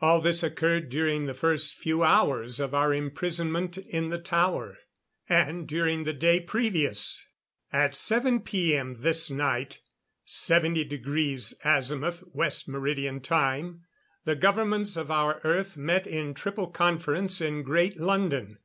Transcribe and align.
All 0.00 0.20
this 0.20 0.42
occurred 0.42 0.88
during 0.90 1.26
the 1.26 1.34
first 1.34 1.76
few 1.76 2.02
hours 2.02 2.58
of 2.58 2.74
our 2.74 2.92
imprisonment 2.92 3.78
in 3.78 4.08
the 4.08 4.18
tower. 4.18 4.76
And 5.28 5.68
during 5.68 6.02
the 6.02 6.12
day 6.12 6.40
previous, 6.40 7.24
at 7.72 7.94
7 7.94 8.40
P.M. 8.40 8.96
this 9.02 9.30
night 9.30 9.78
70° 10.26 12.24
West 12.34 12.68
Meridian 12.68 13.20
Time 13.20 13.84
the 14.24 14.34
governments 14.34 14.96
of 14.96 15.12
our 15.12 15.40
Earth 15.44 15.76
met 15.76 16.08
in 16.08 16.34
Triple 16.34 16.66
Conference 16.72 17.40
in 17.40 17.62
Great 17.62 18.00
London. 18.00 18.58